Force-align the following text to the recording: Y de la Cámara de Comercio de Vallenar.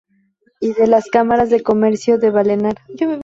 Y 0.61 0.73
de 0.73 0.87
la 0.87 0.99
Cámara 1.11 1.45
de 1.45 1.61
Comercio 1.61 2.17
de 2.17 2.31
Vallenar. 2.31 2.75